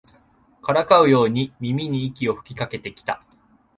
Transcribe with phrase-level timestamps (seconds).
[0.63, 3.21] からかうように耳に息を吹きかけてきた